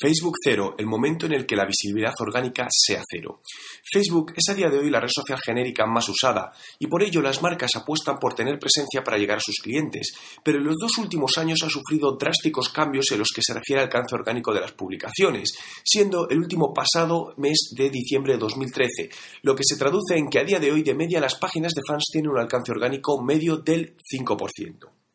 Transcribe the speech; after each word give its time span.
Facebook 0.00 0.36
cero, 0.44 0.76
el 0.78 0.86
momento 0.86 1.26
en 1.26 1.32
el 1.32 1.44
que 1.44 1.56
la 1.56 1.66
visibilidad 1.66 2.14
orgánica 2.20 2.68
sea 2.70 3.02
cero. 3.10 3.42
Facebook 3.82 4.32
es 4.36 4.48
a 4.48 4.54
día 4.54 4.70
de 4.70 4.78
hoy 4.78 4.90
la 4.90 5.00
red 5.00 5.08
social 5.12 5.40
genérica 5.44 5.86
más 5.86 6.08
usada 6.08 6.52
y 6.78 6.86
por 6.86 7.02
ello 7.02 7.20
las 7.20 7.42
marcas 7.42 7.72
apuestan 7.74 8.16
por 8.20 8.34
tener 8.34 8.60
presencia 8.60 9.02
para 9.02 9.18
llegar 9.18 9.38
a 9.38 9.42
sus 9.42 9.56
clientes, 9.56 10.12
pero 10.44 10.58
en 10.58 10.64
los 10.64 10.76
dos 10.80 10.98
últimos 10.98 11.36
años 11.36 11.58
ha 11.64 11.68
sufrido 11.68 12.16
drásticos 12.16 12.68
cambios 12.68 13.10
en 13.10 13.18
los 13.18 13.30
que 13.34 13.42
se 13.42 13.54
refiere 13.54 13.80
al 13.80 13.88
alcance 13.88 14.14
orgánico 14.14 14.54
de 14.54 14.60
las 14.60 14.72
publicaciones, 14.72 15.58
siendo 15.84 16.28
el 16.28 16.38
último 16.38 16.72
pasado 16.72 17.34
mes 17.36 17.70
de 17.76 17.90
diciembre 17.90 18.34
de 18.34 18.38
2013, 18.38 19.10
lo 19.42 19.56
que 19.56 19.64
se 19.64 19.76
traduce 19.76 20.16
en 20.16 20.28
que 20.28 20.38
a 20.38 20.44
día 20.44 20.60
de 20.60 20.70
hoy 20.70 20.84
de 20.84 20.94
media 20.94 21.18
las 21.20 21.34
páginas 21.34 21.72
de 21.74 21.82
fans 21.84 22.04
tienen 22.12 22.30
un 22.30 22.38
alcance 22.38 22.70
orgánico 22.70 23.20
medio 23.20 23.56
del 23.56 23.96
5%. 23.96 25.07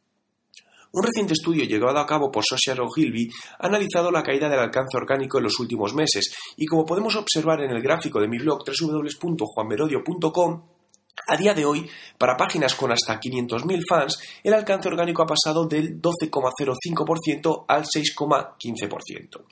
Un 0.95 1.01
reciente 1.01 1.33
estudio 1.33 1.65
llevado 1.65 1.97
a 1.97 2.05
cabo 2.05 2.29
por 2.29 2.43
Social 2.45 2.79
Ogilvy 2.81 3.27
ha 3.57 3.65
analizado 3.65 4.11
la 4.11 4.21
caída 4.21 4.47
del 4.47 4.59
alcance 4.59 4.95
orgánico 4.95 5.39
en 5.39 5.45
los 5.45 5.59
últimos 5.59 5.95
meses 5.95 6.31
y 6.55 6.67
como 6.67 6.85
podemos 6.85 7.15
observar 7.15 7.61
en 7.61 7.71
el 7.71 7.81
gráfico 7.81 8.21
de 8.21 8.27
mi 8.27 8.37
blog 8.37 8.59
www.juanmerodio.com, 8.63 10.61
a 11.27 11.37
día 11.37 11.53
de 11.53 11.65
hoy, 11.65 11.89
para 12.17 12.35
páginas 12.35 12.75
con 12.75 12.91
hasta 12.91 13.19
500.000 13.19 13.81
fans, 13.87 14.19
el 14.43 14.53
alcance 14.53 14.89
orgánico 14.89 15.23
ha 15.23 15.27
pasado 15.27 15.65
del 15.65 16.01
12,05% 16.01 17.65
al 17.67 17.85
6,15%. 17.85 19.43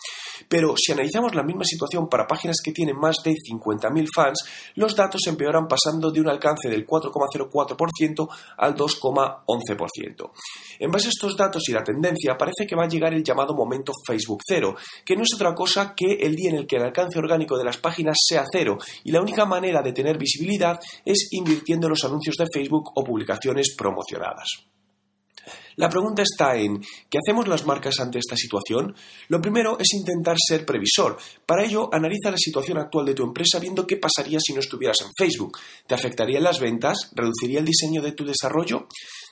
Pero 0.49 0.75
si 0.77 0.91
analizamos 0.91 1.35
la 1.35 1.43
misma 1.43 1.63
situación 1.63 2.09
para 2.09 2.27
páginas 2.27 2.57
que 2.63 2.71
tienen 2.71 2.97
más 2.97 3.17
de 3.23 3.31
50.000 3.31 4.07
fans, 4.13 4.43
los 4.75 4.95
datos 4.95 5.21
empeoran 5.27 5.67
pasando 5.67 6.11
de 6.11 6.19
un 6.19 6.29
alcance 6.29 6.69
del 6.69 6.85
4,04% 6.85 8.27
al 8.57 8.75
2,11%. 8.75 10.31
En 10.79 10.91
base 10.91 11.07
a 11.07 11.09
estos 11.09 11.37
datos 11.37 11.63
y 11.69 11.73
la 11.73 11.83
tendencia, 11.83 12.37
parece 12.37 12.65
que 12.67 12.75
va 12.75 12.83
a 12.83 12.89
llegar 12.89 13.13
el 13.13 13.23
llamado 13.23 13.53
momento 13.53 13.93
Facebook 14.05 14.41
cero, 14.45 14.75
que 15.05 15.15
no 15.15 15.23
es 15.23 15.33
otra 15.33 15.53
cosa 15.53 15.93
que 15.95 16.13
el 16.13 16.35
día 16.35 16.49
en 16.49 16.57
el 16.57 16.67
que 16.67 16.77
el 16.77 16.83
alcance 16.83 17.19
orgánico 17.19 17.57
de 17.57 17.63
las 17.63 17.77
páginas 17.77 18.17
sea 18.19 18.45
cero 18.51 18.77
y 19.03 19.11
la 19.11 19.21
única 19.21 19.45
manera 19.45 19.81
de 19.81 19.93
tener 19.93 20.17
visibilidad 20.17 20.79
es 21.05 21.29
los 21.89 22.03
anuncios 22.03 22.35
de 22.37 22.47
Facebook 22.51 22.91
o 22.95 23.03
publicaciones 23.03 23.75
promocionadas. 23.77 24.47
La 25.77 25.89
pregunta 25.89 26.21
está 26.21 26.55
en 26.57 26.81
¿qué 27.09 27.17
hacemos 27.17 27.47
las 27.47 27.65
marcas 27.65 27.99
ante 27.99 28.19
esta 28.19 28.35
situación? 28.35 28.93
Lo 29.29 29.41
primero 29.41 29.77
es 29.79 29.93
intentar 29.93 30.37
ser 30.37 30.65
previsor. 30.65 31.17
Para 31.45 31.63
ello, 31.63 31.89
analiza 31.91 32.29
la 32.29 32.37
situación 32.37 32.77
actual 32.77 33.05
de 33.05 33.13
tu 33.13 33.23
empresa 33.23 33.59
viendo 33.59 33.87
qué 33.87 33.97
pasaría 33.97 34.39
si 34.39 34.53
no 34.53 34.59
estuvieras 34.59 34.97
en 35.01 35.11
Facebook. 35.17 35.57
¿Te 35.87 35.95
afectarían 35.95 36.43
las 36.43 36.59
ventas? 36.59 37.11
¿Reduciría 37.15 37.59
el 37.59 37.65
diseño 37.65 38.01
de 38.01 38.11
tu 38.11 38.25
desarrollo? 38.25 38.87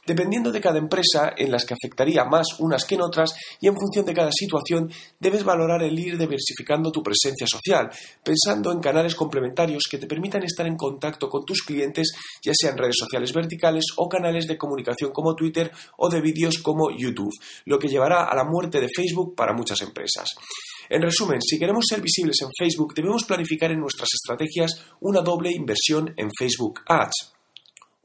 Dependiendo 0.06 0.52
de 0.52 0.62
cada 0.62 0.80
empresa, 0.80 1.34
en 1.38 1.52
las 1.52 1.66
que 1.66 1.74
afectaría 1.74 2.26
más 2.26 2.60
unas 2.60 2.86
que 2.86 2.96
en 2.96 3.02
otras, 3.02 3.36
y 3.62 3.68
en 3.68 3.76
función 3.76 4.06
de 4.06 4.14
cada 4.14 4.32
situación, 4.32 4.92
debes 5.20 5.44
valorar 5.44 5.84
el 5.84 5.98
ir 5.98 6.18
diversificando 6.18 6.92
tu 6.92 7.04
presencia 7.04 7.48
social, 7.48 7.90
pensando 8.24 8.72
en 8.72 8.80
canales 8.80 9.16
complementarios 9.16 9.84
que 9.90 9.98
te 9.98 10.08
permitan 10.08 10.44
estar 10.44 10.66
en 10.66 10.76
contacto 10.76 11.30
con 11.30 11.46
tus 11.46 11.62
clientes, 11.64 12.12
ya 12.42 12.54
sean 12.56 12.78
redes 12.78 12.96
sociales 12.98 13.34
verticales 13.34 13.86
o 13.98 14.10
canales 14.10 14.48
de 14.48 14.58
comunicación 14.58 15.12
como 15.12 15.36
Twitter 15.36 15.72
o 15.98 16.10
de 16.10 16.22
vídeos 16.22 16.60
como 16.60 16.90
YouTube, 16.92 17.34
lo 17.66 17.78
que 17.78 17.88
llevará 17.88 18.26
a 18.26 18.36
la 18.36 18.44
muerte 18.44 18.80
de 18.80 18.90
Facebook 18.90 19.36
para 19.36 19.54
muchas 19.54 19.82
empresas. 19.82 20.30
En 20.90 21.02
resumen, 21.02 21.40
si 21.42 21.60
queremos 21.60 21.86
ser 21.88 22.02
visibles 22.02 22.38
en 22.42 22.50
Facebook, 22.58 22.96
debemos 22.96 23.24
planificar 23.24 23.72
en 23.72 23.80
nuestras 23.80 24.10
estrategias 24.14 24.86
una 25.02 25.22
doble 25.22 25.52
inversión 25.52 26.14
en 26.18 26.30
Facebook 26.38 26.82
Ads 26.88 27.39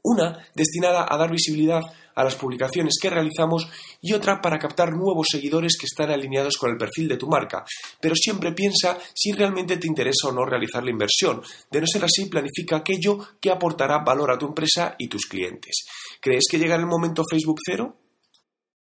una 0.05 0.39
destinada 0.53 1.05
a 1.09 1.17
dar 1.17 1.31
visibilidad 1.31 1.81
a 2.15 2.23
las 2.23 2.35
publicaciones 2.35 2.93
que 3.01 3.09
realizamos 3.09 3.67
y 4.01 4.13
otra 4.13 4.41
para 4.41 4.57
captar 4.57 4.93
nuevos 4.93 5.27
seguidores 5.29 5.77
que 5.77 5.85
están 5.85 6.11
alineados 6.11 6.55
con 6.57 6.71
el 6.71 6.77
perfil 6.77 7.09
de 7.09 7.17
tu 7.17 7.27
marca. 7.27 7.65
Pero 7.99 8.15
siempre 8.15 8.53
piensa 8.53 8.97
si 9.13 9.33
realmente 9.33 9.77
te 9.77 9.87
interesa 9.87 10.29
o 10.29 10.31
no 10.31 10.45
realizar 10.45 10.83
la 10.83 10.91
inversión. 10.91 11.41
De 11.69 11.81
no 11.81 11.87
ser 11.87 12.05
así, 12.05 12.25
planifica 12.27 12.77
aquello 12.77 13.17
que 13.41 13.51
aportará 13.51 13.99
valor 13.99 14.31
a 14.31 14.37
tu 14.37 14.47
empresa 14.47 14.95
y 14.97 15.07
tus 15.07 15.25
clientes. 15.25 15.85
¿Crees 16.21 16.45
que 16.49 16.57
llega 16.57 16.75
el 16.75 16.85
momento 16.85 17.23
Facebook 17.29 17.59
cero? 17.65 17.97